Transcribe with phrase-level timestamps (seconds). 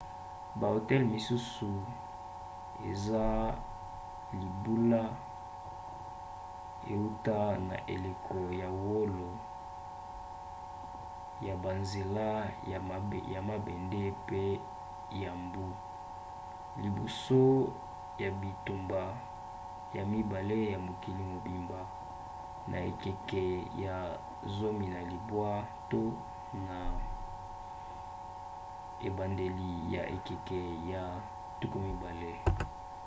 [0.61, 1.71] bahotel misusu
[2.89, 3.27] eza
[4.41, 5.03] libula
[6.93, 7.39] euta
[7.69, 9.29] na eleko ya wolo
[11.45, 12.31] ya banzela
[13.33, 14.43] ya mabende mpe
[15.21, 15.65] ya mbu;
[16.83, 17.43] liboso
[18.23, 19.03] ya bitumba
[19.97, 21.81] ya mibale ya mokili mobimba
[22.71, 23.45] na ekeke
[23.83, 23.95] ya
[24.45, 26.01] 19 to
[26.67, 26.77] na
[29.07, 30.61] ebandeli ya ekeke
[30.91, 31.01] ya
[31.59, 32.69] 20